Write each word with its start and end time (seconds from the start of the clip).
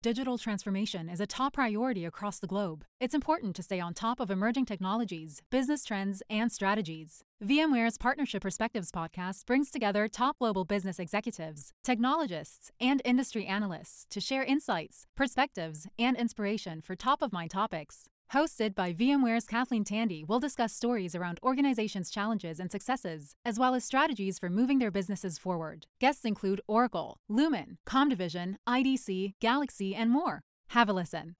Digital 0.00 0.38
transformation 0.38 1.08
is 1.08 1.18
a 1.18 1.26
top 1.26 1.54
priority 1.54 2.04
across 2.04 2.38
the 2.38 2.46
globe. 2.46 2.84
It's 3.00 3.16
important 3.16 3.56
to 3.56 3.64
stay 3.64 3.80
on 3.80 3.94
top 3.94 4.20
of 4.20 4.30
emerging 4.30 4.66
technologies, 4.66 5.42
business 5.50 5.82
trends, 5.82 6.22
and 6.30 6.52
strategies. 6.52 7.24
VMware's 7.42 7.98
Partnership 7.98 8.42
Perspectives 8.42 8.92
podcast 8.92 9.44
brings 9.44 9.72
together 9.72 10.06
top 10.06 10.38
global 10.38 10.64
business 10.64 11.00
executives, 11.00 11.72
technologists, 11.82 12.70
and 12.80 13.02
industry 13.04 13.44
analysts 13.44 14.06
to 14.10 14.20
share 14.20 14.44
insights, 14.44 15.06
perspectives, 15.16 15.88
and 15.98 16.16
inspiration 16.16 16.80
for 16.80 16.94
top 16.94 17.20
of 17.20 17.32
mind 17.32 17.50
topics. 17.50 18.04
Hosted 18.32 18.74
by 18.74 18.92
VMware's 18.92 19.46
Kathleen 19.46 19.84
Tandy, 19.84 20.22
we'll 20.22 20.38
discuss 20.38 20.74
stories 20.74 21.14
around 21.14 21.40
organizations' 21.42 22.10
challenges 22.10 22.60
and 22.60 22.70
successes, 22.70 23.34
as 23.42 23.58
well 23.58 23.74
as 23.74 23.84
strategies 23.84 24.38
for 24.38 24.50
moving 24.50 24.78
their 24.78 24.90
businesses 24.90 25.38
forward. 25.38 25.86
Guests 25.98 26.26
include 26.26 26.60
Oracle, 26.66 27.16
Lumen, 27.30 27.78
Comdivision, 27.86 28.56
IDC, 28.68 29.32
Galaxy, 29.40 29.94
and 29.94 30.10
more. 30.10 30.42
Have 30.68 30.90
a 30.90 30.92
listen. 30.92 31.36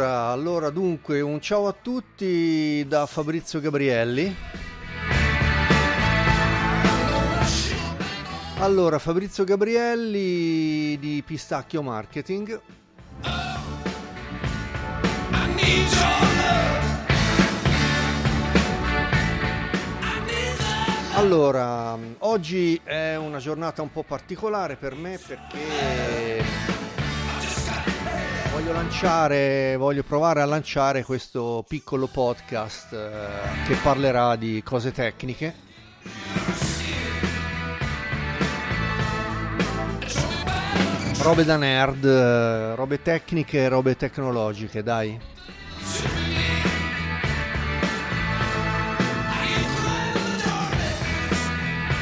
Allora, 0.00 0.30
allora, 0.30 0.70
dunque, 0.70 1.20
un 1.20 1.42
ciao 1.42 1.68
a 1.68 1.74
tutti 1.74 2.82
da 2.88 3.04
Fabrizio 3.04 3.60
Gabrielli. 3.60 4.34
Allora, 8.60 8.98
Fabrizio 8.98 9.44
Gabrielli 9.44 10.98
di 10.98 11.22
Pistacchio 11.22 11.82
Marketing. 11.82 12.58
Allora, 21.12 21.98
oggi 22.20 22.80
è 22.82 23.16
una 23.16 23.36
giornata 23.36 23.82
un 23.82 23.92
po' 23.92 24.02
particolare 24.02 24.76
per 24.76 24.94
me 24.94 25.18
perché 25.18 26.88
voglio 28.60 28.72
lanciare, 28.74 29.74
voglio 29.78 30.02
provare 30.02 30.42
a 30.42 30.44
lanciare 30.44 31.02
questo 31.02 31.64
piccolo 31.66 32.06
podcast 32.08 32.92
eh, 32.92 33.66
che 33.66 33.74
parlerà 33.76 34.36
di 34.36 34.62
cose 34.62 34.92
tecniche. 34.92 35.54
Robe 41.22 41.44
da 41.44 41.56
nerd, 41.56 42.04
eh, 42.04 42.74
robe 42.74 43.00
tecniche 43.00 43.66
robe 43.68 43.96
tecnologiche, 43.96 44.82
dai. 44.82 45.18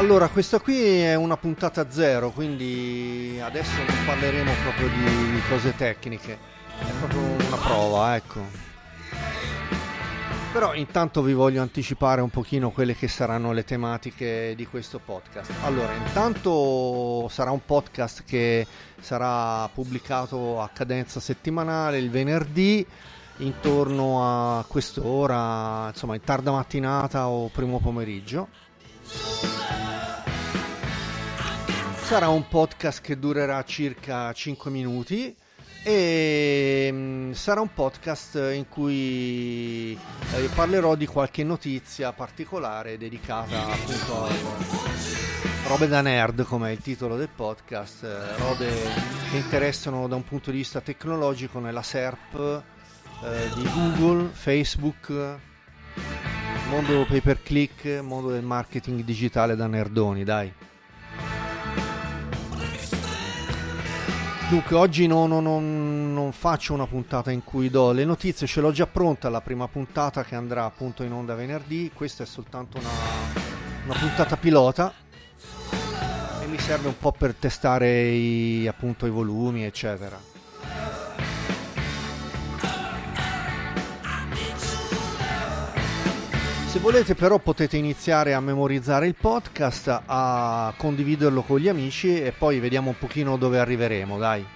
Allora, 0.00 0.28
questa 0.28 0.58
qui 0.60 1.02
è 1.02 1.14
una 1.14 1.36
puntata 1.36 1.90
zero, 1.90 2.30
quindi 2.30 3.38
adesso 3.38 3.76
non 3.76 4.04
parleremo 4.06 4.50
proprio 4.62 4.88
di 4.88 5.42
cose 5.46 5.76
tecniche, 5.76 6.38
è 6.78 6.90
proprio 7.00 7.20
una 7.20 7.56
prova, 7.56 8.16
ecco. 8.16 8.40
Però 10.54 10.72
intanto 10.72 11.20
vi 11.20 11.34
voglio 11.34 11.60
anticipare 11.60 12.22
un 12.22 12.30
pochino 12.30 12.70
quelle 12.70 12.96
che 12.96 13.08
saranno 13.08 13.52
le 13.52 13.62
tematiche 13.62 14.54
di 14.56 14.64
questo 14.66 15.00
podcast. 15.04 15.52
Allora, 15.64 15.92
intanto 15.92 17.28
sarà 17.28 17.50
un 17.50 17.62
podcast 17.66 18.24
che 18.24 18.66
sarà 18.98 19.68
pubblicato 19.68 20.62
a 20.62 20.70
cadenza 20.72 21.20
settimanale 21.20 21.98
il 21.98 22.08
venerdì 22.08 22.86
intorno 23.36 24.56
a 24.58 24.64
quest'ora, 24.66 25.88
insomma 25.88 26.14
in 26.14 26.22
tarda 26.22 26.52
mattinata 26.52 27.28
o 27.28 27.48
primo 27.48 27.80
pomeriggio. 27.80 28.48
Sarà 32.10 32.28
un 32.28 32.48
podcast 32.48 33.02
che 33.02 33.20
durerà 33.20 33.62
circa 33.62 34.32
5 34.32 34.68
minuti 34.68 35.32
e 35.84 36.88
mm, 36.90 37.30
sarà 37.30 37.60
un 37.60 37.72
podcast 37.72 38.34
in 38.52 38.68
cui 38.68 39.92
eh, 39.92 40.48
parlerò 40.52 40.96
di 40.96 41.06
qualche 41.06 41.44
notizia 41.44 42.12
particolare 42.12 42.98
dedicata 42.98 43.64
appunto 43.64 44.24
a 44.24 44.30
robe 45.68 45.86
da 45.86 46.00
nerd 46.00 46.42
come 46.42 46.70
è 46.70 46.72
il 46.72 46.80
titolo 46.80 47.14
del 47.16 47.28
podcast, 47.32 48.02
eh, 48.02 48.36
robe 48.38 48.66
che 49.30 49.36
interessano 49.36 50.08
da 50.08 50.16
un 50.16 50.24
punto 50.24 50.50
di 50.50 50.56
vista 50.56 50.80
tecnologico 50.80 51.60
nella 51.60 51.82
SERP 51.82 52.62
eh, 53.22 53.48
di 53.54 53.70
Google, 53.72 54.30
Facebook, 54.32 55.12
mondo 56.70 57.06
pay 57.06 57.20
per 57.20 57.40
click, 57.40 58.00
mondo 58.02 58.32
del 58.32 58.42
marketing 58.42 59.04
digitale 59.04 59.54
da 59.54 59.68
nerdoni, 59.68 60.24
dai. 60.24 60.52
Dunque, 64.50 64.74
oggi 64.74 65.06
no, 65.06 65.28
no, 65.28 65.38
no, 65.38 65.60
non 65.60 66.32
faccio 66.32 66.74
una 66.74 66.88
puntata 66.88 67.30
in 67.30 67.44
cui 67.44 67.70
do 67.70 67.92
le 67.92 68.04
notizie, 68.04 68.48
ce 68.48 68.60
l'ho 68.60 68.72
già 68.72 68.88
pronta 68.88 69.28
la 69.28 69.40
prima 69.40 69.68
puntata 69.68 70.24
che 70.24 70.34
andrà 70.34 70.64
appunto 70.64 71.04
in 71.04 71.12
onda 71.12 71.36
venerdì. 71.36 71.92
Questa 71.94 72.24
è 72.24 72.26
soltanto 72.26 72.76
una, 72.78 72.88
una 73.84 73.94
puntata 73.94 74.36
pilota 74.36 74.92
e 76.42 76.46
mi 76.48 76.58
serve 76.58 76.88
un 76.88 76.98
po' 76.98 77.12
per 77.12 77.34
testare 77.34 78.08
i, 78.08 78.66
appunto 78.66 79.06
i 79.06 79.10
volumi, 79.10 79.62
eccetera. 79.62 80.18
Se 86.70 86.78
volete 86.78 87.16
però 87.16 87.40
potete 87.40 87.76
iniziare 87.76 88.32
a 88.32 88.38
memorizzare 88.38 89.08
il 89.08 89.16
podcast, 89.16 90.02
a 90.06 90.72
condividerlo 90.76 91.42
con 91.42 91.58
gli 91.58 91.66
amici 91.66 92.22
e 92.22 92.30
poi 92.30 92.60
vediamo 92.60 92.90
un 92.90 92.96
pochino 92.96 93.36
dove 93.36 93.58
arriveremo, 93.58 94.16
dai. 94.16 94.46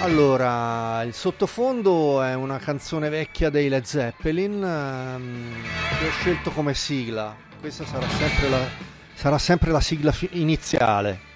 Allora, 0.00 1.04
il 1.04 1.14
sottofondo 1.14 2.20
è 2.22 2.34
una 2.34 2.58
canzone 2.58 3.08
vecchia 3.08 3.48
dei 3.48 3.68
Led 3.68 3.84
Zeppelin 3.84 4.64
ehm, 4.64 5.62
che 5.96 6.06
ho 6.08 6.10
scelto 6.10 6.50
come 6.50 6.74
sigla. 6.74 7.36
Questa 7.60 7.86
sarà 7.86 8.08
sempre 8.08 8.48
la, 8.48 8.66
sarà 9.14 9.38
sempre 9.38 9.70
la 9.70 9.80
sigla 9.80 10.10
fi- 10.10 10.28
iniziale. 10.32 11.31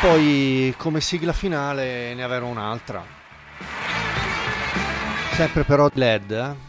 Poi 0.00 0.74
come 0.76 1.00
sigla 1.00 1.32
finale 1.32 2.14
ne 2.14 2.22
avrò 2.22 2.46
un'altra. 2.46 3.04
Sempre 5.32 5.64
però 5.64 5.88
LED. 5.92 6.30
Eh? 6.30 6.64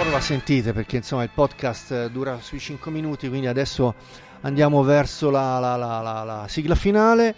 Ora 0.00 0.10
la 0.10 0.20
sentite 0.20 0.72
perché 0.72 0.96
insomma 0.96 1.22
il 1.22 1.30
podcast 1.32 2.08
dura 2.08 2.38
sui 2.40 2.58
5 2.58 2.90
minuti, 2.90 3.28
quindi 3.28 3.46
adesso 3.46 3.94
andiamo 4.42 4.82
verso 4.82 5.30
la, 5.30 5.58
la, 5.58 5.76
la, 5.76 6.00
la, 6.00 6.46
sigla 6.48 6.74
finale. 6.74 7.34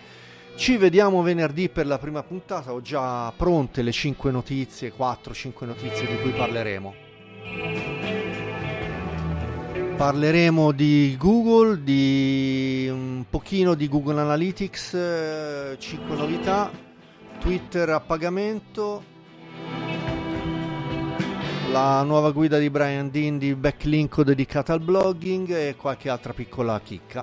Ci 0.56 0.76
vediamo 0.76 1.22
venerdì 1.22 1.68
per 1.68 1.86
la 1.86 1.98
prima 1.98 2.22
puntata, 2.22 2.72
ho 2.72 2.82
già 2.82 3.32
pronte 3.32 3.82
le 3.82 3.92
5 3.92 4.30
notizie, 4.30 4.92
4-5 4.96 5.64
notizie 5.64 6.06
di 6.06 6.20
cui 6.20 6.32
parleremo. 6.32 7.99
Parleremo 10.00 10.72
di 10.72 11.14
Google, 11.18 11.82
di 11.82 12.88
un 12.90 13.26
pochino 13.28 13.74
di 13.74 13.86
Google 13.86 14.18
Analytics, 14.22 15.76
5 15.78 16.16
novità, 16.16 16.70
Twitter 17.38 17.90
a 17.90 18.00
pagamento, 18.00 19.04
la 21.70 22.02
nuova 22.02 22.30
guida 22.30 22.56
di 22.56 22.70
Brian 22.70 23.10
Dean 23.10 23.36
di 23.36 23.54
Backlink 23.54 24.22
dedicata 24.22 24.72
al 24.72 24.80
blogging 24.80 25.50
e 25.50 25.76
qualche 25.76 26.08
altra 26.08 26.32
piccola 26.32 26.80
chicca. 26.82 27.22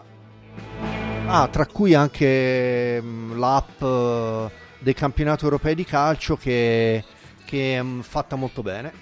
Ah, 1.25 1.47
tra 1.47 1.65
cui 1.65 1.95
anche 1.95 3.01
mm, 3.01 3.39
l'app 3.39 3.81
eh, 3.81 4.51
dei 4.77 4.93
campionati 4.93 5.45
europei 5.45 5.73
di 5.73 5.83
calcio 5.83 6.37
che, 6.37 7.03
che 7.43 7.75
è 7.75 7.81
mm, 7.81 8.01
fatta 8.01 8.35
molto 8.35 8.61
bene. 8.61 8.93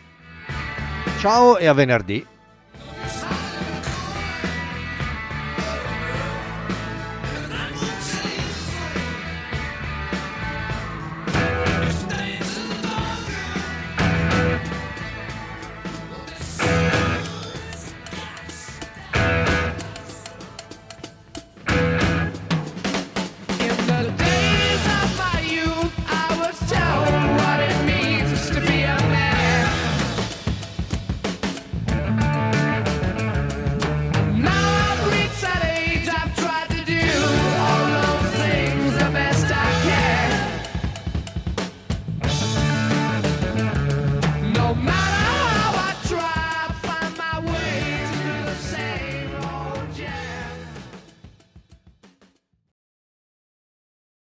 Ciao 1.20 1.58
e 1.58 1.68
a 1.68 1.74
venerdì. 1.74 2.26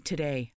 today. 0.00 0.52